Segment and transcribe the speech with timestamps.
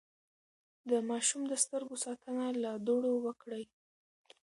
[0.89, 3.63] د ماشوم د سترګو ساتنه له دوړو وکړئ.